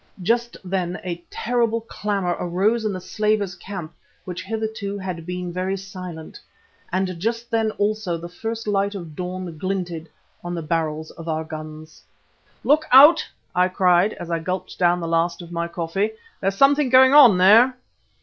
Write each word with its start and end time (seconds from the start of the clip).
Just 0.23 0.57
then 0.63 0.99
a 1.03 1.23
terrible 1.29 1.81
clamour 1.81 2.35
arose 2.39 2.85
in 2.85 2.91
the 2.91 2.99
slavers' 2.99 3.53
camp 3.53 3.93
which 4.25 4.41
hitherto 4.41 4.97
had 4.97 5.27
been 5.27 5.53
very 5.53 5.77
silent, 5.77 6.39
and 6.91 7.19
just 7.19 7.51
then 7.51 7.69
also 7.77 8.17
the 8.17 8.27
first 8.27 8.67
light 8.67 8.95
of 8.95 9.15
dawn 9.15 9.59
glinted 9.59 10.09
on 10.43 10.55
the 10.55 10.63
barrels 10.63 11.11
of 11.11 11.27
our 11.27 11.43
guns. 11.43 12.01
"Look 12.63 12.85
out!" 12.91 13.23
I 13.53 13.67
cried, 13.67 14.13
as 14.13 14.31
I 14.31 14.39
gulped 14.39 14.79
down 14.79 15.01
the 15.01 15.07
last 15.07 15.39
of 15.39 15.51
my 15.51 15.67
coffee, 15.67 16.13
"there's 16.39 16.55
something 16.55 16.89
going 16.89 17.13
on 17.13 17.37
there." 17.37 17.77